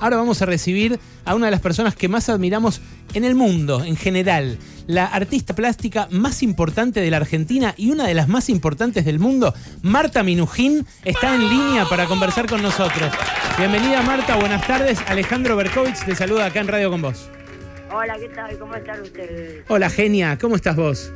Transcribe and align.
Ahora 0.00 0.16
vamos 0.16 0.42
a 0.42 0.46
recibir 0.46 0.98
a 1.24 1.34
una 1.34 1.46
de 1.46 1.52
las 1.52 1.60
personas 1.60 1.94
que 1.94 2.08
más 2.08 2.28
admiramos 2.28 2.80
en 3.14 3.24
el 3.24 3.36
mundo 3.36 3.84
en 3.84 3.96
general, 3.96 4.58
la 4.88 5.06
artista 5.06 5.54
plástica 5.54 6.08
más 6.10 6.42
importante 6.42 7.00
de 7.00 7.10
la 7.10 7.18
Argentina 7.18 7.72
y 7.76 7.90
una 7.90 8.06
de 8.06 8.14
las 8.14 8.28
más 8.28 8.48
importantes 8.48 9.04
del 9.04 9.20
mundo, 9.20 9.54
Marta 9.82 10.24
Minujín, 10.24 10.84
está 11.04 11.34
en 11.34 11.48
línea 11.48 11.84
para 11.88 12.06
conversar 12.06 12.48
con 12.48 12.62
nosotros. 12.62 13.12
Bienvenida 13.56 14.02
Marta, 14.02 14.36
buenas 14.36 14.66
tardes. 14.66 14.98
Alejandro 15.06 15.54
Berkovich 15.54 16.04
te 16.04 16.16
saluda 16.16 16.46
acá 16.46 16.60
en 16.60 16.68
Radio 16.68 16.90
con 16.90 17.02
vos. 17.02 17.28
Hola, 17.92 18.16
¿qué 18.18 18.28
tal? 18.30 18.58
¿Cómo 18.58 18.74
están 18.74 19.02
ustedes? 19.02 19.64
Hola 19.68 19.88
genia, 19.88 20.36
¿cómo 20.36 20.56
estás 20.56 20.74
vos? 20.74 21.12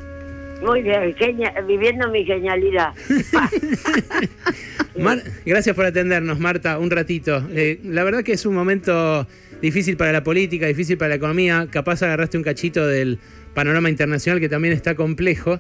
Muy 0.63 0.83
bien, 0.83 1.15
genia- 1.17 1.55
viviendo 1.67 2.09
mi 2.11 2.25
genialidad. 2.25 2.93
Mar- 4.99 5.23
gracias 5.47 5.77
por 5.77 5.85
atendernos, 5.85 6.39
Marta, 6.41 6.79
un 6.79 6.91
ratito. 6.91 7.43
Eh, 7.53 7.79
la 7.85 8.03
verdad 8.05 8.25
que 8.25 8.33
es 8.33 8.45
un 8.45 8.55
momento 8.55 9.27
difícil 9.63 9.97
para 9.97 10.13
la 10.13 10.25
política, 10.25 10.67
difícil 10.67 10.99
para 10.99 11.11
la 11.11 11.15
economía. 11.17 11.69
Capaz 11.71 12.03
agarraste 12.03 12.37
un 12.37 12.43
cachito 12.45 12.87
del 12.87 13.19
panorama 13.55 13.89
internacional 13.89 14.41
que 14.41 14.49
también 14.49 14.75
está 14.75 14.95
complejo. 14.97 15.59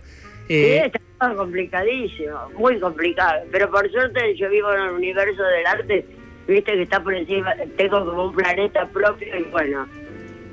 Sí, 0.48 0.54
Eh, 0.54 0.82
está 0.86 0.98
todo 1.20 1.36
complicadísimo, 1.36 2.50
muy 2.58 2.80
complicado. 2.80 3.42
Pero 3.52 3.70
por 3.70 3.88
suerte 3.92 4.34
yo 4.36 4.48
vivo 4.50 4.72
en 4.74 4.80
el 4.82 4.90
universo 4.92 5.42
del 5.42 5.66
arte, 5.66 6.06
viste 6.48 6.72
que 6.72 6.82
está 6.82 7.02
por 7.02 7.14
encima, 7.14 7.54
tengo 7.76 8.04
como 8.04 8.26
un 8.30 8.34
planeta 8.34 8.88
propio 8.88 9.28
y 9.38 9.42
bueno, 9.44 9.86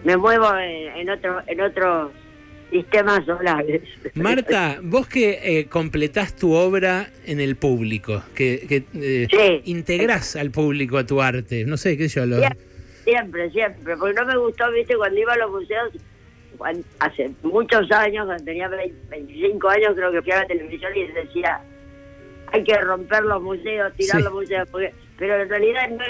me 0.03 0.15
muevo 0.17 0.45
en, 0.57 0.95
en 0.97 1.09
otro, 1.09 1.41
en 1.47 1.61
otros 1.61 2.11
sistemas 2.71 3.25
solares. 3.25 3.81
Marta, 4.15 4.79
vos 4.81 5.07
que 5.07 5.39
eh, 5.43 5.65
completás 5.67 6.35
tu 6.35 6.53
obra 6.53 7.09
en 7.25 7.39
el 7.39 7.55
público, 7.55 8.23
que, 8.33 8.65
que, 8.67 8.83
eh, 8.95 9.27
Sí. 9.29 9.61
integrás 9.71 10.35
al 10.35 10.51
público 10.51 10.97
a 10.97 11.05
tu 11.05 11.21
arte, 11.21 11.63
no 11.65 11.77
sé, 11.77 11.97
qué 11.97 12.07
yo, 12.07 12.25
lo- 12.25 12.37
Siempre, 13.03 13.51
siempre, 13.51 13.95
porque 13.97 14.15
no 14.19 14.25
me 14.25 14.35
gustó, 14.37 14.71
viste, 14.71 14.95
cuando 14.97 15.19
iba 15.19 15.33
a 15.33 15.37
los 15.37 15.51
museos, 15.51 15.91
hace 16.99 17.31
muchos 17.43 17.91
años, 17.91 18.25
cuando 18.25 18.43
tenía 18.43 18.67
20 18.67 18.95
25 19.09 19.69
años, 19.69 19.91
creo 19.95 20.11
que 20.11 20.21
fui 20.21 20.31
a 20.31 20.39
la 20.41 20.47
televisión 20.47 20.91
y 20.95 21.05
decía, 21.11 21.59
hay 22.51 22.63
que 22.63 22.75
romper 22.77 23.23
los 23.23 23.41
museos, 23.43 23.93
tirar 23.95 24.17
Sí. 24.17 24.23
los 24.23 24.33
museos, 24.33 24.67
porque- 24.71 24.91
pero 25.17 25.39
en 25.41 25.49
realidad 25.49 25.89
no 25.91 26.03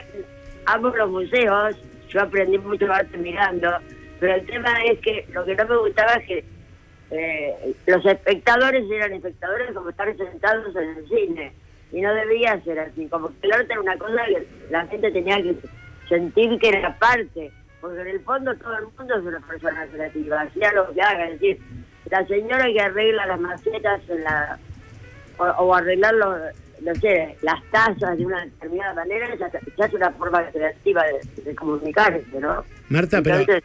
amo 0.67 0.89
los 0.95 1.09
museos, 1.09 1.75
yo 2.09 2.21
aprendí 2.21 2.57
mucho 2.59 2.91
arte 2.91 3.17
mirando, 3.17 3.69
pero 4.19 4.35
el 4.35 4.45
tema 4.45 4.73
es 4.85 4.99
que 4.99 5.27
lo 5.33 5.45
que 5.45 5.55
no 5.55 5.65
me 5.65 5.77
gustaba 5.77 6.13
es 6.13 6.27
que 6.27 6.45
eh, 7.11 7.75
los 7.85 8.05
espectadores 8.05 8.89
eran 8.89 9.13
espectadores 9.13 9.71
como 9.73 9.89
estar 9.89 10.15
sentados 10.17 10.75
en 10.75 10.89
el 10.97 11.07
cine 11.07 11.53
y 11.91 12.01
no 12.01 12.13
debía 12.13 12.61
ser 12.63 12.79
así, 12.79 13.07
como 13.07 13.29
que 13.29 13.47
el 13.47 13.53
arte 13.53 13.73
era 13.73 13.81
una 13.81 13.97
cosa 13.97 14.25
que 14.25 14.47
la 14.69 14.85
gente 14.87 15.11
tenía 15.11 15.41
que 15.41 15.55
sentir 16.09 16.57
que 16.59 16.69
era 16.69 16.97
parte, 16.97 17.51
porque 17.79 18.01
en 18.01 18.07
el 18.07 18.19
fondo 18.21 18.55
todo 18.55 18.77
el 18.77 18.85
mundo 18.97 19.15
es 19.15 19.23
una 19.23 19.39
persona 19.39 19.87
creativa, 19.87 20.47
sea 20.57 20.73
lo 20.73 20.91
que 20.93 21.01
haga, 21.01 21.25
es 21.25 21.39
decir, 21.39 21.59
la 22.09 22.25
señora 22.27 22.65
que 22.65 22.81
arregla 22.81 23.25
las 23.27 23.39
macetas 23.39 24.01
en 24.09 24.23
la 24.23 24.59
o, 25.37 25.43
o 25.43 25.75
arreglar 25.75 26.13
los, 26.15 26.39
no 26.81 26.95
sé, 26.95 27.37
las 27.41 27.63
tazas 27.71 28.17
de 28.17 28.25
una 28.25 28.45
determinada 28.45 28.93
manera, 28.93 29.35
ya, 29.35 29.49
ya 29.77 29.85
es 29.85 29.93
una 29.93 30.11
forma 30.11 30.43
creativa 30.51 31.03
de, 31.03 31.43
de 31.43 31.55
comunicarse, 31.55 32.25
¿no? 32.39 32.63
Marta, 32.89 33.21
pero 33.21 33.37
Entonces, 33.37 33.63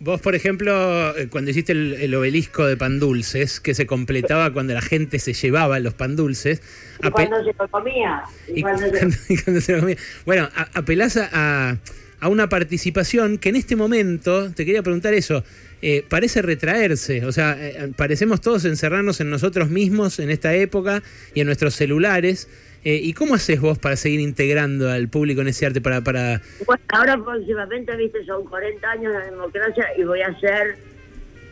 vos, 0.00 0.20
por 0.20 0.34
ejemplo, 0.34 1.16
eh, 1.16 1.28
cuando 1.28 1.50
hiciste 1.52 1.72
el, 1.72 1.94
el 1.94 2.14
obelisco 2.14 2.66
de 2.66 2.76
pan 2.76 2.98
dulces, 2.98 3.60
que 3.60 3.74
se 3.74 3.86
completaba 3.86 4.52
cuando 4.52 4.74
la 4.74 4.80
gente 4.82 5.18
se 5.18 5.32
llevaba 5.34 5.78
los 5.78 5.94
pan 5.94 6.16
dulces, 6.16 6.60
y 7.02 7.10
cuando 7.10 7.36
se 7.44 7.52
lo 7.56 7.68
comía, 7.68 8.22
y 8.48 8.58
y 8.58 8.62
cuando 8.62 8.82
se- 8.82 8.90
cuando- 8.98 9.16
y 9.28 9.36
cuando 9.36 9.60
se 9.60 9.72
lo 9.74 9.80
comía. 9.80 9.96
Bueno, 10.26 10.48
a- 10.56 10.68
apelás 10.74 11.16
a, 11.16 11.28
a- 11.32 11.76
a 12.22 12.28
una 12.28 12.48
participación 12.48 13.38
que 13.38 13.48
en 13.50 13.56
este 13.56 13.76
momento, 13.76 14.50
te 14.52 14.66
quería 14.66 14.82
preguntar 14.82 15.14
eso, 15.14 15.42
eh, 15.80 16.04
parece 16.06 16.42
retraerse, 16.42 17.24
o 17.24 17.32
sea, 17.32 17.56
eh, 17.58 17.92
parecemos 17.96 18.42
todos 18.42 18.66
encerrarnos 18.66 19.20
en 19.20 19.30
nosotros 19.30 19.70
mismos 19.70 20.18
en 20.18 20.28
esta 20.30 20.54
época 20.54 21.02
y 21.34 21.40
en 21.40 21.46
nuestros 21.46 21.74
celulares. 21.74 22.48
Eh, 22.84 22.98
¿Y 23.02 23.12
cómo 23.12 23.34
haces 23.34 23.60
vos 23.60 23.78
para 23.78 23.96
seguir 23.96 24.20
integrando 24.20 24.90
al 24.90 25.08
público 25.08 25.40
en 25.42 25.48
ese 25.48 25.66
arte? 25.66 25.80
Para, 25.80 26.00
para... 26.00 26.40
Bueno, 26.66 26.82
ahora 26.88 27.18
próximamente, 27.18 27.94
viste, 27.96 28.24
son 28.24 28.44
40 28.46 28.90
años 28.90 29.12
de 29.12 29.30
democracia 29.30 29.86
y 29.98 30.04
voy 30.04 30.22
a 30.22 30.28
hacer 30.28 30.76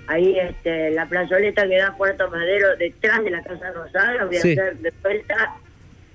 ahí 0.06 0.38
este, 0.38 0.90
la 0.92 1.06
plazoleta 1.06 1.68
que 1.68 1.76
da 1.76 1.94
Puerto 1.96 2.30
Madero 2.30 2.76
detrás 2.78 3.22
de 3.24 3.30
la 3.30 3.42
Casa 3.42 3.70
Rosada, 3.72 4.24
voy 4.24 4.36
Sí. 4.36 4.50
a 4.58 4.62
hacer 4.62 4.76
de 4.78 4.92
vuelta 5.02 5.56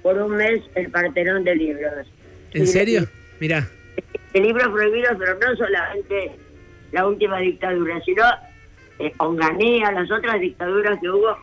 por 0.02 0.18
un 0.18 0.35
mes 0.35 0.62
el 0.75 0.90
Partenón 0.90 1.44
de 1.44 1.56
libros. 1.56 2.07
¿En 2.53 2.63
Y- 2.63 2.68
serio? 2.68 3.07
Mirá. 3.40 3.68
de 4.34 4.40
libros 4.40 4.68
prohibidos, 4.69 5.16
pero 5.19 5.38
no 5.38 5.56
solamente 5.56 6.31
la 6.91 7.06
última 7.06 7.38
dictadura, 7.40 8.02
sino 8.03 8.23
eh, 9.00 9.12
Onganía, 9.18 9.91
las 9.91 10.09
otras 10.12 10.40
dictaduras 10.41 11.00
que 11.00 11.09
hubo, 11.09 11.38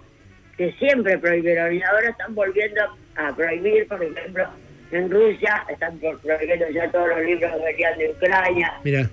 que 0.56 0.72
siempre 0.72 1.16
prohibieron 1.19 1.72
y 1.75 1.82
ahora 1.82 2.10
están 2.10 2.34
volviendo 2.34 2.80
a 3.26 3.34
prohibir, 3.36 3.86
por 3.86 4.03
ejemplo, 4.03 4.44
en 4.92 5.10
Rusia 5.10 5.64
están 5.69 5.98
por- 5.98 6.19
prohibiendo 6.20 6.69
ya 6.70 6.91
todos 6.91 7.08
los 7.08 7.20
libros 7.25 7.53
que 7.76 8.03
de 8.04 8.10
Ucrania. 8.10 8.72
Mirá. 8.84 9.08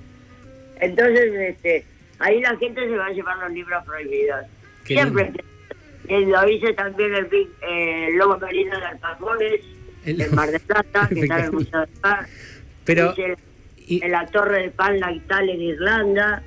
Entonces, 0.79 1.33
este, 1.33 1.85
ahí 2.19 2.41
la 2.41 2.55
gente 2.57 2.81
se 2.87 2.95
va 2.95 3.07
a 3.07 3.11
llevar 3.11 3.37
los 3.37 3.51
libros 3.51 3.83
prohibidos. 3.85 4.45
Qué 4.85 4.93
siempre. 4.93 5.31
Lo 6.09 6.47
hice 6.47 6.73
también 6.73 7.13
el, 7.15 7.25
eh, 7.25 8.07
el 8.09 8.15
Lobo 8.17 8.37
Marino 8.39 8.77
de 8.79 8.85
Alpacones, 8.85 9.61
El- 10.05 10.21
en 10.21 10.35
Mar 10.35 10.49
del 10.51 10.61
Plata, 10.61 11.07
que 11.09 11.19
está 11.21 11.39
en 11.39 11.45
el 11.45 11.51
Museo 11.51 11.79
del 11.81 11.89
Mar. 12.01 12.25
Pero, 12.85 13.11
Hice 13.11 13.35
y- 13.77 14.03
en 14.05 14.11
la 14.11 14.25
torre 14.27 14.63
de 14.63 14.69
pan 14.69 14.99
lactal 14.99 15.49
en 15.49 15.61
Irlanda, 15.61 16.41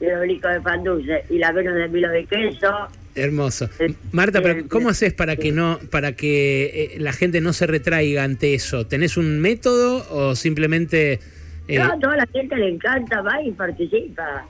el 0.00 0.14
obelisco 0.18 0.48
de 0.48 0.60
pan 0.60 0.82
dulce 0.82 1.24
y 1.30 1.38
la 1.38 1.52
Venus 1.52 1.74
de 1.74 1.88
Milo 1.88 2.08
de 2.10 2.24
queso. 2.26 2.88
Hermoso. 3.16 3.68
Marta, 4.12 4.42
pero 4.42 4.68
¿cómo 4.68 4.90
haces 4.90 5.12
para 5.14 5.36
que 5.36 5.50
no, 5.50 5.80
para 5.90 6.12
que 6.12 6.92
eh, 6.94 7.00
la 7.00 7.12
gente 7.12 7.40
no 7.40 7.52
se 7.52 7.66
retraiga 7.66 8.24
ante 8.24 8.54
eso? 8.54 8.86
¿Tenés 8.86 9.16
un 9.16 9.40
método 9.40 10.06
o 10.10 10.36
simplemente 10.36 11.18
eh, 11.66 11.78
No, 11.78 11.84
a 11.84 11.98
toda 11.98 12.16
la 12.16 12.26
gente 12.26 12.56
le 12.56 12.68
encanta, 12.68 13.22
va 13.22 13.42
y 13.42 13.52
participa. 13.52 14.46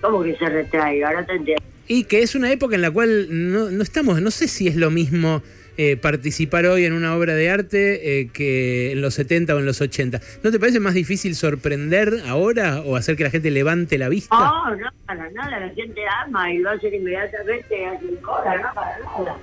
¿Cómo 0.00 0.22
que 0.22 0.36
se 0.36 0.46
retraiga? 0.46 1.08
Ahora 1.08 1.24
te 1.24 1.32
entiendo. 1.32 1.62
y 1.88 2.04
que 2.04 2.22
es 2.22 2.34
una 2.34 2.52
época 2.52 2.74
en 2.74 2.82
la 2.82 2.90
cual 2.90 3.28
no, 3.30 3.70
no 3.70 3.82
estamos, 3.82 4.20
no 4.20 4.30
sé 4.30 4.46
si 4.48 4.68
es 4.68 4.76
lo 4.76 4.90
mismo 4.90 5.42
eh, 5.78 5.96
participar 5.96 6.66
hoy 6.66 6.84
en 6.84 6.92
una 6.92 7.16
obra 7.16 7.34
de 7.34 7.48
arte 7.48 8.20
eh, 8.20 8.28
que 8.30 8.92
en 8.92 9.00
los 9.00 9.14
70 9.14 9.54
o 9.54 9.58
en 9.58 9.64
los 9.64 9.80
80. 9.80 10.20
¿No 10.42 10.50
te 10.50 10.60
parece 10.60 10.80
más 10.80 10.92
difícil 10.92 11.34
sorprender 11.34 12.12
ahora 12.28 12.82
o 12.82 12.96
hacer 12.96 13.16
que 13.16 13.24
la 13.24 13.30
gente 13.30 13.50
levante 13.50 13.96
la 13.96 14.10
vista? 14.10 14.36
No, 14.36 14.76
no, 14.76 14.90
para 15.06 15.30
nada, 15.30 15.60
la 15.60 15.68
gente 15.70 16.02
ama 16.24 16.52
y 16.52 16.58
lo 16.58 16.70
hacen 16.70 16.94
inmediatamente, 16.94 17.86
hacen 17.86 18.16
cola, 18.16 18.58
no 18.58 18.74
para 18.74 18.98
nada. 18.98 19.36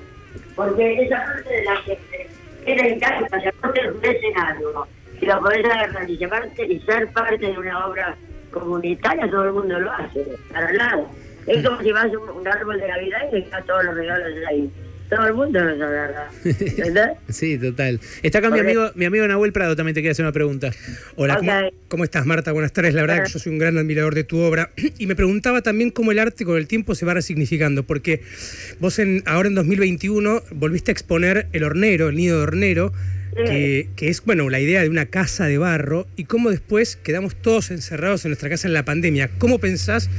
Porque 0.56 1.02
esa 1.04 1.26
parte 1.26 1.50
de 1.50 1.64
la 1.64 1.76
gente 1.78 2.28
que 2.64 2.76
le 2.76 2.94
encanta, 2.94 3.42
se 3.42 3.52
te 3.52 3.90
ofrecen 3.90 4.38
algo 4.38 4.88
y 5.20 5.26
lo 5.26 5.40
podés 5.40 5.66
agarrar 5.66 6.10
y 6.10 6.18
llevarte 6.18 6.66
y 6.66 6.80
ser 6.82 7.08
parte 7.08 7.38
de 7.40 7.58
una 7.58 7.88
obra 7.88 8.16
comunitaria, 8.52 9.30
todo 9.32 9.46
el 9.46 9.54
mundo 9.54 9.80
lo 9.80 9.92
hace, 9.92 10.26
para 10.52 10.72
nada. 10.74 11.04
Es 11.48 11.66
como 11.66 11.82
si 11.82 11.92
vas 11.92 12.06
a 12.06 12.20
un, 12.20 12.30
un 12.30 12.48
árbol 12.48 12.80
de 12.80 12.88
Navidad 12.88 13.20
y 13.32 13.42
dejas 13.42 13.66
todos 13.66 13.84
los 13.86 13.96
regalos 13.96 14.28
ahí. 14.48 14.72
Todo 15.10 15.26
el 15.26 15.34
mundo 15.34 15.60
los 15.60 15.82
agarra. 15.82 16.30
¿Entendés? 16.44 17.10
Sí, 17.30 17.58
total. 17.58 18.00
Está 18.22 18.40
acá 18.40 18.50
mi 18.52 18.60
amigo, 18.60 18.92
mi 18.96 19.06
amigo 19.06 19.28
Nahuel 19.28 19.52
Prado, 19.52 19.76
también 19.76 19.96
te 19.96 20.02
quiere 20.02 20.12
hacer 20.12 20.24
una 20.24 20.32
pregunta. 20.32 20.72
Hola, 21.16 21.38
¿cómo, 21.38 21.52
Ok. 21.52 21.74
cómo 21.88 22.04
estás 22.04 22.26
Marta? 22.26 22.52
Buenas 22.52 22.74
tardes. 22.74 22.94
La 22.94 23.02
verdad 23.02 23.18
Hola. 23.18 23.26
que 23.26 23.32
yo 23.34 23.40
soy 23.40 23.52
un 23.52 23.58
gran 23.60 23.78
admirador 23.78 24.14
de 24.14 24.24
tu 24.24 24.38
obra 24.40 24.70
y 25.00 25.08
me 25.08 25.16
preguntaba 25.16 25.62
también 25.64 25.90
cómo 25.90 26.12
el 26.12 26.20
arte 26.20 26.46
con 26.46 26.58
el 26.58 26.68
tiempo 26.68 26.94
se 26.94 27.06
va 27.06 27.14
resignificando, 27.16 27.84
porque 27.84 28.22
vos 28.80 29.00
en, 29.00 29.24
ahora 29.26 29.50
en 29.50 29.56
2021 29.56 30.44
volviste 30.52 30.92
a 30.92 30.94
exponer 30.94 31.48
El 31.54 31.64
Hornero, 31.64 32.10
el 32.10 32.16
nido 32.16 32.38
de 32.38 32.44
hornero, 32.44 32.94
que, 33.36 33.90
que 33.96 34.10
es 34.10 34.24
bueno 34.24 34.50
la 34.50 34.60
idea 34.60 34.82
de 34.82 34.90
una 34.90 35.06
casa 35.06 35.46
de 35.46 35.58
barro 35.58 36.08
y 36.18 36.26
cómo 36.26 36.50
después 36.50 36.98
quedamos 36.98 37.36
todos 37.36 37.72
encerrados 37.72 38.26
en 38.26 38.30
nuestra 38.32 38.50
casa 38.50 38.68
en 38.68 38.74
la 38.74 38.84
pandemia. 38.86 39.30
¿Cómo 39.38 39.60
pensás 39.60 40.10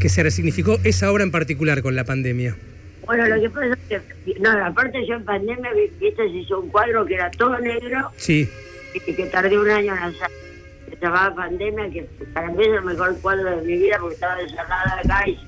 que 0.00 0.08
se 0.08 0.22
resignificó 0.22 0.80
esa 0.82 1.10
obra 1.12 1.24
en 1.24 1.30
particular 1.30 1.82
con 1.82 1.94
la 1.94 2.04
pandemia? 2.04 2.56
Bueno, 3.06 3.26
lo 3.28 3.40
que 3.40 3.50
pasa 3.50 3.66
es 3.90 4.02
que, 4.24 4.40
no, 4.40 4.50
aparte 4.64 5.06
yo 5.06 5.14
en 5.16 5.24
pandemia, 5.24 5.72
vi- 5.72 5.90
viste, 6.00 6.22
se 6.28 6.36
hizo 6.36 6.60
un 6.60 6.70
cuadro 6.70 7.04
que 7.04 7.14
era 7.14 7.30
todo 7.30 7.58
negro 7.58 8.10
Sí, 8.16 8.48
y 8.94 9.00
que 9.00 9.26
tardé 9.26 9.58
un 9.58 9.68
año 9.70 9.92
en 9.94 10.02
hacer. 10.02 10.28
Se 10.90 10.96
llamaba 11.00 11.34
Pandemia, 11.34 11.90
que 11.90 12.02
para 12.32 12.48
mí 12.50 12.62
es 12.62 12.68
el 12.72 12.82
mejor 12.82 13.18
cuadro 13.20 13.56
de 13.56 13.62
mi 13.62 13.78
vida 13.78 13.96
porque 14.00 14.14
estaba 14.14 14.40
encerrada 14.40 15.00
acá 15.04 15.28
y 15.28 15.38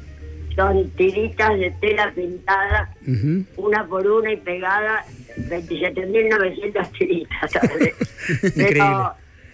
son 0.57 0.91
tiritas 0.93 1.59
de 1.59 1.71
tela 1.81 2.11
pintada, 2.15 2.91
Ujú. 3.07 3.45
una 3.57 3.85
por 3.87 4.07
una 4.07 4.33
y 4.33 4.37
pegada, 4.39 5.05
27.900 5.49 6.93
tiritas. 6.99 7.51
¿sabes? 7.53 7.95
Increíble. 8.43 9.05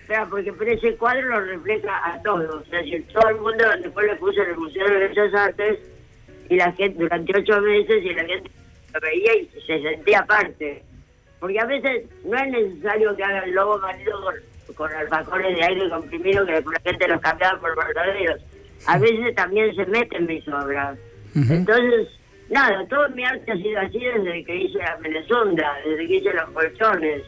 Pero 0.09 0.29
porque 0.29 0.53
pero 0.53 0.73
ese 0.73 0.95
cuadro 0.97 1.29
lo 1.29 1.41
refleja 1.41 2.13
a 2.13 2.21
todos. 2.23 2.63
O 2.67 2.71
sea, 2.71 2.83
si 2.83 3.01
todo 3.13 3.29
el 3.31 3.37
mundo 3.37 3.65
después 3.83 4.07
lo 4.07 4.17
puso 4.19 4.43
en 4.43 4.51
el 4.51 4.57
Museo 4.57 4.87
de 4.89 5.09
Bellas 5.09 5.35
Artes 5.35 5.79
y 6.53 6.57
la 6.57 6.71
gente 6.73 6.99
durante 6.99 7.33
ocho 7.35 7.61
meses 7.63 8.05
y 8.05 8.13
la 8.13 8.25
gente 8.25 8.51
lo 8.93 9.01
veía 9.01 9.35
y 9.37 9.47
se 9.67 9.83
sentía 9.83 10.23
parte. 10.27 10.83
Porque 11.41 11.59
a 11.59 11.65
veces 11.65 12.05
no 12.27 12.37
es 12.37 12.49
necesario 12.51 13.17
que 13.17 13.25
haga 13.25 13.39
el 13.39 13.53
lobo 13.53 13.79
marido 13.79 14.21
con, 14.23 14.75
con 14.75 14.93
alfajores 14.93 15.57
de 15.57 15.65
aire 15.65 15.89
comprimido 15.89 16.45
que 16.45 16.53
la 16.53 16.81
gente 16.85 17.09
los 17.09 17.21
cambiaba 17.23 17.59
por 17.59 17.75
verdaderos. 17.75 18.43
A 18.87 18.99
veces 18.99 19.35
también 19.35 19.75
se 19.75 19.87
meten 19.87 20.27
mis 20.27 20.47
obras. 20.49 20.99
Entonces, 21.35 22.09
nada, 22.51 22.87
todo 22.87 23.09
mi 23.11 23.25
arte 23.25 23.51
ha 23.51 23.57
sido 23.57 23.81
así 23.81 23.99
desde 23.99 24.45
que 24.45 24.57
hice 24.57 24.79
la 24.79 24.99
Menezunda, 24.99 25.75
desde 25.87 26.07
que 26.07 26.17
hice 26.17 26.35
los 26.35 26.51
colchones. 26.51 27.23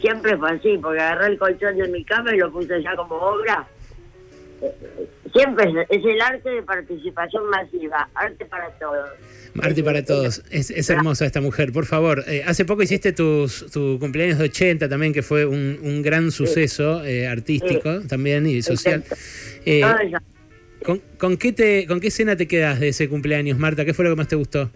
Siempre 0.00 0.38
fue 0.38 0.52
así, 0.52 0.78
porque 0.78 1.02
agarré 1.02 1.26
el 1.32 1.38
colchón 1.38 1.76
de 1.76 1.88
mi 1.88 2.02
cama 2.04 2.34
y 2.34 2.38
lo 2.38 2.50
puse 2.50 2.82
ya 2.82 2.96
como 2.96 3.14
obra. 3.16 3.66
Siempre 5.32 5.86
es, 5.88 6.04
el 6.04 6.20
arte 6.20 6.50
de 6.50 6.62
participación 6.62 7.48
masiva, 7.48 8.08
arte 8.14 8.44
para 8.44 8.70
todos. 8.72 9.08
Arte 9.62 9.82
para 9.82 10.04
todos. 10.04 10.42
Es, 10.50 10.70
es 10.70 10.90
hermosa 10.90 11.24
esta 11.24 11.40
mujer, 11.40 11.72
por 11.72 11.86
favor. 11.86 12.24
Eh, 12.26 12.42
hace 12.46 12.64
poco 12.64 12.82
hiciste 12.82 13.12
tus, 13.12 13.70
tu 13.70 13.98
cumpleaños 13.98 14.38
de 14.38 14.44
80 14.44 14.88
también, 14.88 15.12
que 15.12 15.22
fue 15.22 15.46
un, 15.46 15.78
un 15.82 16.02
gran 16.02 16.30
suceso 16.30 17.02
eh, 17.04 17.26
artístico 17.26 18.00
también 18.08 18.46
y 18.46 18.60
social. 18.62 19.04
Eh. 19.64 19.82
¿con, 20.84 21.00
con 21.16 21.36
qué 21.36 21.52
te, 21.52 21.86
¿Con 21.86 22.00
qué 22.00 22.08
escena 22.08 22.36
te 22.36 22.46
quedas 22.46 22.80
de 22.80 22.88
ese 22.88 23.08
cumpleaños, 23.08 23.58
Marta? 23.58 23.84
¿Qué 23.84 23.94
fue 23.94 24.04
lo 24.04 24.10
que 24.10 24.16
más 24.16 24.28
te 24.28 24.36
gustó? 24.36 24.70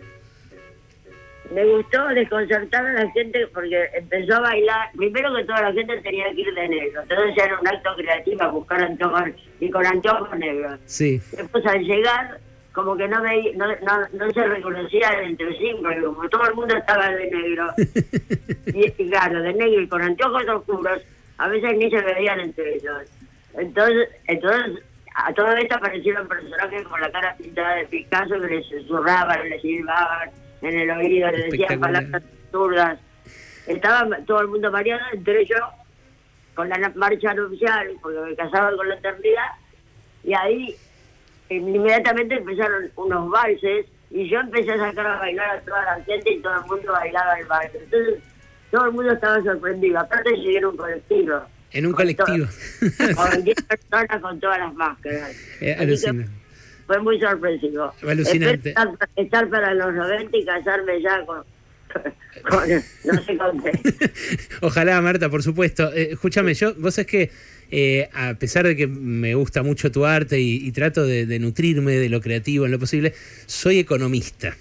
Me 1.53 1.65
gustó 1.65 2.07
desconcertar 2.09 2.87
a 2.87 2.93
la 2.93 3.11
gente 3.13 3.47
porque 3.49 3.89
empezó 3.95 4.37
a 4.37 4.41
bailar. 4.41 4.91
Primero 4.97 5.35
que 5.35 5.45
toda 5.45 5.63
la 5.63 5.73
gente 5.73 6.01
tenía 6.01 6.25
que 6.33 6.41
ir 6.41 6.55
de 6.55 6.69
negro. 6.69 7.03
Entonces 7.03 7.45
era 7.45 7.59
un 7.61 7.69
acto 7.69 7.91
creativo 7.97 8.51
buscar 8.53 8.83
antojos 8.83 9.31
y 9.61 9.71
con 9.71 9.87
antojos 9.87 10.39
negros. 10.39 10.81
Sí. 10.87 11.21
Después 11.37 11.65
al 11.67 11.83
llegar, 11.83 12.39
como 12.73 12.97
que 12.97 13.09
no, 13.09 13.23
veía, 13.23 13.53
no, 13.57 13.67
no, 13.67 14.09
no 14.13 14.31
se 14.33 14.47
reconocía 14.47 15.11
entre 15.23 15.57
sí, 15.57 15.75
porque 15.81 16.01
como 16.03 16.29
todo 16.29 16.49
el 16.49 16.55
mundo 16.55 16.77
estaba 16.77 17.11
de 17.11 17.31
negro. 17.31 17.67
y, 18.67 19.03
y 19.03 19.11
claro, 19.11 19.43
de 19.43 19.53
negro 19.53 19.81
y 19.83 19.89
con 19.89 20.03
anteojos 20.03 20.49
oscuros, 20.49 21.03
a 21.39 21.49
veces 21.49 21.77
ni 21.77 21.91
se 21.91 22.01
veían 22.01 22.41
entre 22.41 22.75
ellos. 22.75 23.03
Entonces, 23.55 24.09
entonces 24.27 24.83
a 25.15 25.33
todo 25.33 25.51
esto 25.53 25.77
aparecieron 25.77 26.29
personajes 26.29 26.83
con 26.83 27.01
la 27.01 27.11
cara 27.11 27.35
pintada 27.37 27.77
de 27.77 27.87
Picasso 27.87 28.41
que 28.41 28.49
les 28.49 28.67
susurraban, 28.67 29.49
les 29.49 29.63
silbaban 29.63 30.31
en 30.63 30.79
el 30.79 30.91
oído, 30.91 31.31
les 31.31 31.51
decían 31.51 31.81
palabras 31.81 32.23
absurdas. 32.47 32.99
Estaba 33.67 34.17
todo 34.27 34.41
el 34.43 34.49
mundo 34.49 34.71
mareado, 34.71 35.03
entre 35.13 35.41
ellos 35.43 35.61
con 36.55 36.69
la 36.69 36.93
marcha 36.95 37.35
nupcial, 37.35 37.89
porque 38.01 38.19
me 38.21 38.35
casaba 38.37 38.75
con 38.77 38.89
la 38.89 38.95
eternidad, 38.95 39.49
y 40.25 40.33
ahí 40.35 40.75
inmediatamente 41.51 42.37
empezaron 42.37 42.91
unos 42.97 43.31
valses 43.31 43.87
y 44.11 44.29
yo 44.29 44.41
empecé 44.41 44.73
a 44.73 44.79
sacar 44.79 45.07
a 45.07 45.19
bailar 45.19 45.57
a 45.57 45.61
toda 45.61 45.83
la 45.85 46.05
gente 46.05 46.33
y 46.33 46.41
todo 46.41 46.55
el 46.61 46.67
mundo 46.67 46.93
bailaba 46.93 47.39
el 47.39 47.47
baile. 47.47 47.79
Entonces 47.85 48.15
todo 48.71 48.87
el 48.87 48.93
mundo 48.93 49.13
estaba 49.13 49.43
sorprendido. 49.43 49.99
Aparte 50.01 50.31
llegué 50.37 50.59
en 50.59 50.65
un 50.67 50.77
colectivo. 50.77 51.41
En 51.73 51.87
un 51.87 51.93
colectivo. 51.93 52.47
todo- 52.47 53.15
Con 53.31 53.45
10 53.45 53.63
personas 53.63 54.21
con 54.23 54.41
todas 54.41 54.59
las 54.59 54.75
máscaras. 54.75 55.31
Eh. 55.61 55.77
Fue 56.87 57.01
muy 57.01 57.21
sorpresivo. 57.21 57.93
Alucinante. 58.07 58.71
Estar, 58.71 58.89
estar 59.17 59.49
para 59.51 59.75
los 59.75 59.95
90 59.95 60.37
y 60.37 60.45
casarme 60.45 61.03
ya 61.03 61.25
con, 61.27 61.43
con 62.49 62.69
no 63.05 63.23
sé 63.23 63.37
con 63.37 63.63
qué. 63.63 63.73
Ojalá, 64.61 65.01
Marta, 65.01 65.29
por 65.29 65.43
supuesto. 65.43 65.93
Eh, 65.93 66.11
escúchame, 66.13 66.55
yo, 66.55 66.75
vos 66.75 66.99
es 66.99 67.07
que 67.07 67.31
eh, 67.71 68.09
a 68.13 68.35
pesar 68.35 68.67
de 68.67 68.77
que 68.77 68.87
me 68.87 69.35
gusta 69.35 69.63
mucho 69.63 69.91
tu 69.91 70.07
arte 70.07 70.41
y, 70.41 70.67
y 70.67 70.73
trato 70.73 71.05
de, 71.05 71.27
de 71.27 71.39
nutrirme 71.39 71.93
de 71.93 72.09
lo 72.09 72.21
creativo 72.21 72.67
en 72.67 72.73
lo 72.73 72.79
posible, 72.79 73.13
soy 73.47 73.79
economista. 73.79 74.57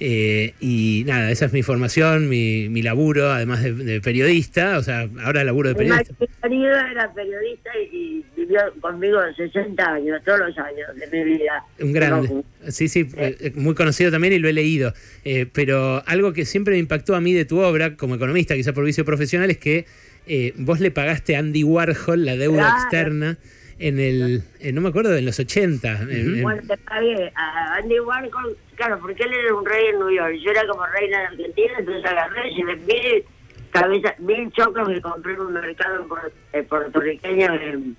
Eh, 0.00 0.54
y 0.60 1.02
nada, 1.06 1.30
esa 1.32 1.46
es 1.46 1.52
mi 1.52 1.64
formación, 1.64 2.28
mi, 2.28 2.68
mi 2.68 2.82
laburo, 2.82 3.30
además 3.32 3.64
de, 3.64 3.72
de 3.72 4.00
periodista, 4.00 4.78
o 4.78 4.82
sea, 4.82 5.08
ahora 5.24 5.42
laburo 5.42 5.70
de 5.70 5.74
Mi 5.74 5.78
periodista. 5.88 6.14
marido 6.40 6.68
era 6.70 7.12
periodista 7.12 7.70
y 7.92 8.24
vivió 8.48 8.60
conmigo 8.80 9.18
60 9.36 9.84
años, 9.92 10.22
todos 10.24 10.38
los 10.40 10.58
años 10.58 10.88
de 10.96 11.06
mi 11.24 11.24
vida. 11.36 11.62
Un 11.80 11.92
grande. 11.92 12.28
No, 12.28 12.70
Sí, 12.70 12.88
sí, 12.88 13.08
eh, 13.16 13.52
muy 13.54 13.74
conocido 13.74 14.10
también 14.10 14.32
y 14.32 14.38
lo 14.38 14.48
he 14.48 14.52
leído. 14.52 14.92
Eh, 15.24 15.46
pero 15.52 16.02
algo 16.06 16.32
que 16.32 16.44
siempre 16.44 16.72
me 16.74 16.78
impactó 16.78 17.14
a 17.14 17.20
mí 17.20 17.32
de 17.32 17.44
tu 17.44 17.60
obra, 17.60 17.96
como 17.96 18.14
economista, 18.14 18.54
quizá 18.54 18.72
por 18.72 18.84
vicio 18.84 19.04
profesional, 19.04 19.50
es 19.50 19.58
que 19.58 19.86
eh, 20.26 20.52
vos 20.56 20.80
le 20.80 20.90
pagaste 20.90 21.36
a 21.36 21.38
Andy 21.38 21.64
Warhol 21.64 22.24
la 22.24 22.36
deuda 22.36 22.58
Claro. 22.64 22.76
externa 22.82 23.38
en 23.78 23.98
el, 24.00 24.42
eh, 24.60 24.72
no 24.72 24.80
me 24.80 24.88
acuerdo, 24.88 25.16
en 25.16 25.24
los 25.24 25.38
80. 25.38 26.02
en- 26.02 26.10
en- 26.36 26.42
Bueno, 26.42 26.60
te 26.66 26.76
pagué 26.78 27.32
a 27.34 27.76
Andy 27.76 28.00
Warhol, 28.00 28.56
claro, 28.74 28.98
porque 29.00 29.22
él 29.22 29.30
era 29.32 29.54
un 29.54 29.64
rey 29.64 29.86
en 29.92 29.98
New 30.00 30.10
York. 30.10 30.34
Yo 30.44 30.50
era 30.50 30.66
como 30.66 30.84
reina 30.86 31.20
de 31.20 31.26
Argentina, 31.28 31.72
entonces 31.78 32.04
agarré 32.04 32.50
y 32.50 32.62
le 32.64 32.76
mil, 32.76 33.24
cabeza, 33.70 34.14
mil 34.18 34.50
chocos 34.52 34.88
que 34.88 35.00
compré 35.00 35.34
en 35.34 35.40
un 35.40 35.52
mercado 35.52 36.06
en 36.52 36.60
eh, 36.60 36.62
puertorriqueño 36.64 37.54
en, 37.54 37.96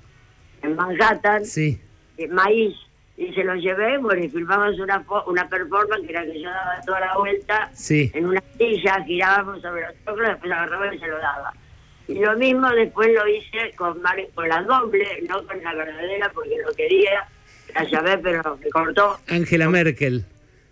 en 0.62 0.76
Manhattan, 0.76 1.46
sí, 1.46 1.80
eh, 2.18 2.28
maíz. 2.28 2.76
Y 3.18 3.34
se 3.34 3.44
los 3.44 3.58
llevé, 3.62 3.98
bueno, 3.98 4.24
y 4.24 4.30
filmamos 4.30 4.80
una, 4.80 5.04
una 5.28 5.50
performance 5.50 6.06
que 6.06 6.12
era 6.14 6.24
que 6.24 6.42
yo 6.42 6.50
daba 6.50 6.80
toda 6.86 7.00
la 7.02 7.18
vuelta 7.18 7.70
sí. 7.74 8.10
en 8.14 8.28
una 8.28 8.42
silla, 8.58 9.04
girábamos 9.06 9.62
sobre 9.62 9.82
los 9.82 9.94
choclos, 10.06 10.30
después 10.30 10.52
agarraba 10.54 10.96
y 10.96 11.00
se 11.00 11.08
lo 11.08 11.18
daba. 11.18 11.54
Y 12.08 12.14
lo 12.20 12.38
mismo 12.38 12.70
después 12.72 13.10
lo 13.14 13.28
hice 13.28 13.74
con, 13.76 14.02
Mar- 14.02 14.26
con 14.34 14.48
la 14.48 14.64
doble, 14.64 15.06
no 15.28 15.46
con 15.46 15.62
la 15.62 15.74
verdadera, 15.76 16.32
porque 16.34 16.56
lo 16.66 16.74
quería, 16.74 17.28
la 17.76 17.84
llamé, 17.84 18.18
pero 18.20 18.58
me 18.64 18.70
cortó. 18.70 19.20
Angela 19.28 19.70
Merkel. 19.70 20.24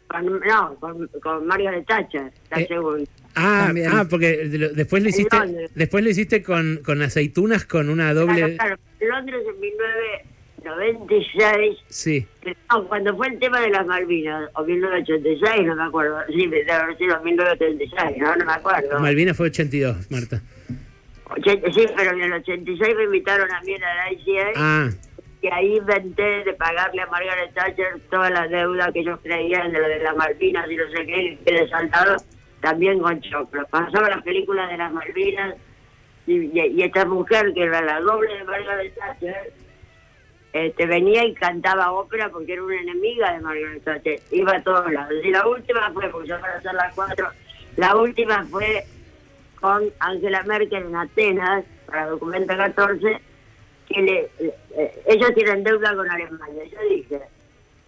Con- 0.07 0.39
no, 0.39 0.75
con, 0.79 1.05
con 1.21 1.45
Margaret 1.47 1.85
Thatcher, 1.85 2.31
la 2.49 2.61
Eh, 2.61 2.67
segunda. 2.67 3.11
Ah, 3.35 3.73
ah, 3.91 4.05
porque 4.09 4.47
de 4.47 4.57
lo- 4.57 4.69
después 4.69 5.03
lo 5.03 5.09
hiciste, 5.09 5.37
después 5.75 6.01
lo 6.01 6.09
hiciste 6.09 6.41
con, 6.41 6.79
con 6.83 7.01
aceitunas 7.01 7.65
con 7.65 7.89
una 7.89 8.13
doble. 8.13 8.55
claro, 8.55 8.77
Londres 8.99 9.43
en 9.47 9.59
1996, 9.59 11.77
Sí, 11.87 12.27
no, 12.71 12.87
cuando 12.87 13.15
fue 13.15 13.27
el 13.27 13.37
tema 13.39 13.61
de 13.61 13.69
las 13.69 13.85
Malvinas, 13.85 14.49
o 14.53 14.63
1986, 14.63 15.65
no 15.65 15.75
me 15.75 15.83
acuerdo, 15.83 16.19
sí, 16.27 16.47
debe 16.47 16.71
haber 16.71 16.97
sido 16.97 17.21
1936, 17.21 18.17
no, 18.17 18.35
no 18.35 18.45
me 18.45 18.53
acuerdo. 18.53 18.99
Malvina 18.99 19.33
fue 19.33 19.47
82, 19.47 20.11
Marta. 20.11 20.41
80, 21.29 21.73
sí, 21.73 21.85
pero 21.95 22.11
en 22.11 22.21
el 22.23 22.33
86 22.33 22.95
me 22.95 23.03
invitaron 23.03 23.53
a 23.53 23.61
mí 23.61 23.75
a 23.75 23.79
la 23.79 24.11
ICA. 24.13 24.51
Ah, 24.55 24.89
y 25.41 25.47
ahí 25.47 25.77
inventé 25.77 26.43
de 26.43 26.53
pagarle 26.53 27.01
a 27.01 27.07
Margaret 27.07 27.53
Thatcher 27.53 27.99
toda 28.09 28.29
la 28.29 28.47
deuda 28.47 28.91
que 28.91 29.01
ellos 29.01 29.19
creían 29.21 29.71
de 29.71 29.79
lo 29.79 29.87
de 29.87 29.99
las 29.99 30.15
Malvinas 30.15 30.69
y 30.69 30.75
no 30.75 30.89
sé 30.89 31.05
qué, 31.05 31.21
y 31.21 31.37
quedé 31.37 31.69
saltado 31.69 32.17
también 32.61 32.99
con 32.99 33.21
choclo. 33.21 33.65
Pasaba 33.67 34.09
las 34.09 34.23
películas 34.23 34.69
de 34.71 34.77
las 34.77 34.91
Malvinas 34.91 35.55
y, 36.27 36.81
esta 36.83 37.05
mujer, 37.05 37.53
que 37.53 37.63
era 37.63 37.81
la 37.81 38.01
doble 38.01 38.37
de 38.37 38.43
Margaret 38.43 38.93
Thatcher, 38.95 39.53
este, 40.53 40.85
venía 40.85 41.25
y 41.25 41.33
cantaba 41.33 41.91
ópera 41.91 42.29
porque 42.29 42.53
era 42.53 42.63
una 42.63 42.79
enemiga 42.81 43.33
de 43.33 43.39
Margaret 43.39 43.83
Thatcher. 43.83 44.19
Iba 44.31 44.57
a 44.57 44.63
todos 44.63 44.91
lados. 44.91 45.13
Y 45.23 45.29
la 45.31 45.47
última 45.47 45.91
fue, 45.93 46.09
porque 46.09 46.27
ya 46.27 46.39
para 46.39 46.57
hacer 46.57 46.73
las 46.73 46.93
cuatro, 46.93 47.29
la 47.77 47.95
última 47.95 48.45
fue 48.45 48.83
con 49.59 49.91
Angela 49.99 50.43
Merkel 50.43 50.83
en 50.83 50.95
Atenas, 50.95 51.63
para 51.85 52.07
Documento 52.07 52.55
14, 52.55 53.21
que 53.87 54.01
le, 54.01 54.29
eh, 54.39 55.03
ellos 55.05 55.33
tienen 55.33 55.63
deuda 55.63 55.95
con 55.95 56.09
Alemania. 56.09 56.63
Yo 56.65 56.77
dije, 56.89 57.21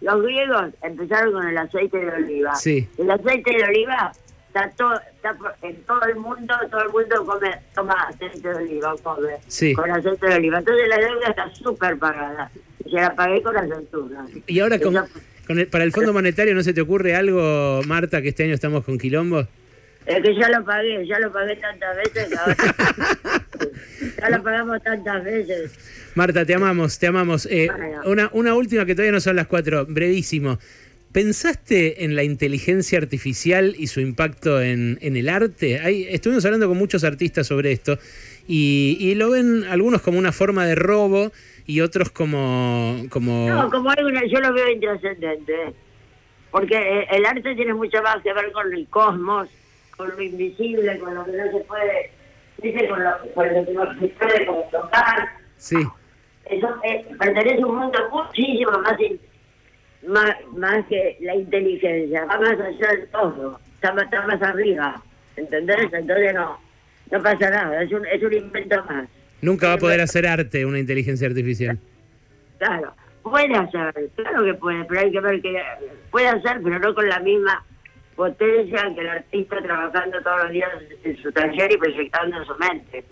los 0.01 0.22
griegos 0.22 0.69
empezaron 0.81 1.34
con 1.34 1.48
el 1.48 1.58
aceite 1.58 1.98
de 1.98 2.12
oliva. 2.12 2.55
Sí. 2.55 2.88
El 2.98 3.12
aceite 3.12 3.51
de 3.51 3.63
oliva 3.63 4.13
está, 4.50 4.70
todo, 4.77 5.00
está 5.15 5.36
en 5.62 5.75
todo 5.84 6.01
el 6.03 6.15
mundo, 6.18 6.53
todo 6.70 6.82
el 6.82 6.89
mundo 6.89 7.25
come, 7.25 7.51
toma 7.74 7.94
aceite 8.10 8.48
de 8.50 8.56
oliva, 8.56 8.94
come 9.01 9.29
Sí. 9.48 9.74
con 9.74 9.89
aceite 9.89 10.27
de 10.27 10.36
oliva. 10.36 10.60
Entonces 10.60 10.88
la 10.88 10.98
deuda 10.98 11.27
está 11.29 11.50
súper 11.56 11.98
pagada. 11.98 12.51
Y 12.86 12.89
se 12.91 12.96
la 12.98 13.15
pagué 13.15 13.41
con 13.41 13.56
aceitunas. 13.58 14.29
y 14.48 14.60
ahora 14.60 14.79
con, 14.79 14.96
Eso- 14.98 15.08
con 15.48 15.60
el- 15.60 15.68
para 15.68 15.84
el 15.84 15.91
Fondo 15.91 16.13
Monetario, 16.13 16.53
¿no 16.56 16.63
se 16.63 16.74
te 16.74 16.82
ocurre 16.82 17.15
algo, 17.15 17.82
Marta, 17.88 18.22
que 18.22 18.29
este 18.29 18.44
año 18.44 18.53
estamos 18.53 18.84
con 18.84 18.98
quilombo? 18.98 19.48
Es 20.06 20.24
que 20.24 20.34
ya 20.36 20.50
lo 20.50 20.63
pagué, 20.65 21.06
ya 21.06 21.20
lo 21.20 21.32
pagué 21.32 21.56
tantas 21.58 21.96
veces 21.98 22.29
ahora... 22.39 22.56
ya 24.22 24.29
lo 24.29 24.44
pagamos 24.44 24.82
tantas 24.84 25.24
veces. 25.24 25.72
Marta, 26.15 26.46
te 26.46 26.53
amamos, 26.56 26.98
te 26.98 27.08
amamos. 27.08 27.46
Eh, 27.46 27.68
Bueno. 27.75 28.01
una, 28.06 28.29
una 28.34 28.56
última 28.56 28.86
que 28.86 28.96
todavía 28.96 29.12
no 29.12 29.20
son 29.20 29.36
las 29.36 29.48
cuatro, 29.48 29.86
brevísimo. 29.88 30.58
¿Pensaste 31.12 32.04
en 32.06 32.16
la 32.16 32.24
inteligencia 32.24 33.00
artificial 33.00 33.74
y 33.78 33.88
su 33.88 34.00
impacto 34.00 34.62
en, 34.62 35.00
en 35.01 35.18
el 35.18 35.28
arte? 35.28 35.80
Hay, 35.80 36.04
estuvimos 36.10 36.46
hablando 36.46 36.68
con 36.68 36.78
muchos 36.78 37.04
artistas 37.04 37.48
sobre 37.48 37.72
esto 37.72 37.98
y, 38.48 38.96
y 39.00 39.16
lo 39.16 39.32
ven 39.32 39.63
algunos 39.70 40.01
como 40.04 40.20
una 40.20 40.32
forma 40.32 40.68
de 40.68 40.75
robo 40.75 41.32
y 41.66 41.82
otros 41.82 42.12
como... 42.12 43.06
como 43.10 43.50
No, 43.50 43.70
como 43.72 43.89
una, 43.89 44.25
yo 44.28 44.39
lo 44.39 44.54
veo 44.54 44.70
intrascendente. 44.70 45.74
Porque 46.51 46.75
eh, 46.78 47.08
el 47.12 47.25
arte 47.25 47.56
tiene 47.56 47.74
mucho 47.74 48.01
más 48.04 48.22
que 48.24 48.32
ver 48.34 48.51
con 48.51 48.72
el 48.74 48.88
cosmos, 48.88 49.50
con 49.98 50.10
lo 50.10 50.22
invisible, 50.22 50.98
con 51.00 51.13
lo 51.16 51.25
que 51.25 51.32
no 51.32 51.51
se 51.51 51.63
puede, 51.66 52.12
¿viste? 52.62 52.88
Con, 52.88 53.04
lo, 53.04 53.12
con 53.34 53.48
lo 53.54 53.66
que 53.66 53.74
no 53.74 54.00
se 54.00 54.08
puede 54.10 54.46
tocar. 54.72 55.30
Sí, 55.58 55.78
Eso 56.46 56.68
eh, 56.84 57.06
pertenece 57.20 57.62
a 57.62 57.66
un 57.68 57.78
mundo 57.78 58.00
muchísimo 58.12 58.72
más, 58.80 59.00
in- 59.00 59.20
más, 60.10 60.36
más 60.56 60.86
que 60.88 61.18
la 61.22 61.36
inteligencia, 61.36 62.25
va 62.25 62.39
más 62.39 62.60
allá 62.60 62.92
de 62.96 63.08
todo, 63.12 63.60
está 63.75 63.94
más, 63.94 64.06
está 64.06 64.25
más 64.28 64.42
arriba, 64.42 65.01
¿entendés? 65.36 65.78
Entonces 65.94 66.34
no, 66.34 66.60
no 67.12 67.24
pasa 67.24 67.50
nada, 67.50 67.84
es 67.84 67.92
un, 67.92 68.06
es 68.06 68.22
un 68.22 68.34
invento 68.34 68.84
más. 68.86 69.08
Nunca 69.42 69.68
va 69.70 69.74
a 69.74 69.78
poder 69.78 70.01
hacer 70.01 70.28
arte 70.28 70.66
una 70.66 70.80
inteligencia 70.80 71.28
artificial. 71.28 71.78
Claro, 72.58 72.94
puede 73.24 73.56
hacer, 73.56 73.94
claro 74.16 74.44
que 74.44 74.54
puede, 74.56 74.84
pero 74.86 75.00
hay 75.01 75.12
que 75.12 75.20
ver 75.22 75.42
que 75.42 75.62
puede 76.12 76.28
hacer, 76.28 76.60
pero 76.63 76.80
no 76.80 76.94
con 76.94 77.08
la 77.08 77.20
misma 77.20 77.63
potencia 78.16 78.82
que 78.94 79.01
el 79.01 79.10
artista 79.10 79.62
trabajando 79.62 80.22
todos 80.22 80.44
los 80.44 80.51
días 80.51 80.70
en 81.06 81.18
su 81.18 81.32
taller 81.32 81.72
y 81.72 81.78
proyectando 81.78 82.38
en 82.38 82.46
su 82.46 82.56
mente 82.56 83.04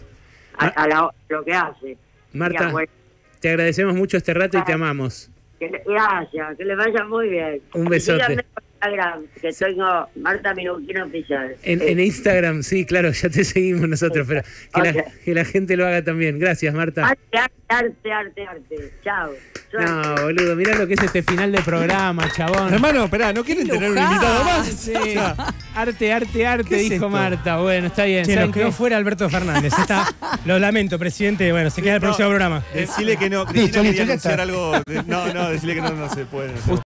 a, 0.58 0.66
Ma- 0.66 0.74
a 0.75 0.88
la- 0.88 1.12
lo 1.30 1.44
que 1.46 1.54
hace. 1.54 1.98
Marta, 2.34 2.74
te 3.39 3.50
agradecemos 3.50 3.96
mucho 3.96 4.18
este 4.18 4.34
rato 4.34 4.58
y 4.58 4.63
te 4.63 4.74
amamos. 4.74 5.32
Que 5.59 5.69
le- 5.69 5.83
gracias, 5.85 6.57
que 6.57 6.65
le 6.65 6.75
vaya 6.75 7.03
muy 7.05 7.29
bien. 7.29 7.61
Un 7.73 7.85
besote. 7.85 8.45
Instagram, 8.81 9.24
que 9.41 9.51
tengo 9.53 10.07
Marta 10.15 10.53
Minuquino 10.53 11.05
Oficial. 11.05 11.55
En, 11.63 11.81
Eh, 11.81 11.91
en 11.91 12.00
Instagram, 12.00 12.63
sí, 12.63 12.86
claro, 12.86 13.12
ya 13.12 13.29
te 13.29 13.43
seguimos 13.43 13.88
nosotros, 13.89 14.25
pero 14.27 14.41
que, 14.74 14.81
la, 14.81 14.89
Ok. 14.91 15.07
que 15.25 15.34
la 15.34 15.46
gente 15.46 15.75
lo 15.77 15.86
haga 15.88 16.03
también. 16.03 16.38
Gracias, 16.39 16.74
Marta. 16.74 17.05
Arte, 17.07 17.38
arte, 17.38 17.53
arte, 17.69 18.12
arte, 18.12 18.46
arte. 18.48 18.93
Chao. 19.03 19.31
No, 19.74 20.15
boludo, 20.24 20.55
mirá 20.55 20.75
lo 20.75 20.88
que 20.88 20.93
es 20.93 21.03
este 21.03 21.22
final 21.24 21.51
de 21.51 21.60
programa, 21.62 22.31
chabón. 22.31 22.74
Hermano, 22.74 23.03
esperá, 23.05 23.34
¿no 23.34 23.43
quieren 23.43 23.67
tener 23.67 23.91
un 23.91 23.98
invitado 23.98 24.43
más? 24.43 24.67
Sí. 24.67 24.93
O 24.98 25.03
sea, 25.05 25.36
Arte, 25.75 26.12
arte, 26.12 26.46
arte, 26.48 26.69
¿Qué 26.69 26.81
es 26.86 26.89
dijo? 26.89 27.07
Marta. 27.10 27.57
Bueno, 27.57 27.88
está 27.88 28.05
bien. 28.05 28.25
¿saben 28.25 28.39
nos 28.48 28.51
quedó 28.53 28.72
fuera 28.72 28.98
Alberto 28.98 29.29
Fernández. 29.29 29.74
Está, 29.77 30.07
lo 30.46 30.57
lamento, 30.57 30.98
presidente. 30.98 31.51
Bueno, 31.51 31.69
se 31.69 31.81
queda 31.84 31.96
el 31.96 32.01
próximo 32.01 32.29
programa. 32.29 32.63
Decirle 32.74 33.15
que 33.17 33.29
no, 33.29 33.46
Cristina 33.46 33.84
quería 33.84 34.03
anunciar 34.03 34.39
algo. 34.41 34.72
de- 34.88 35.03
no, 35.05 35.31
no, 35.34 35.50
decirle 35.51 35.75
que 35.75 35.81
no, 35.81 35.91
no 35.91 36.10
se 36.10 36.25
puede. 36.25 36.51
no 36.53 36.57
se 36.57 36.63
puede. 36.69 36.81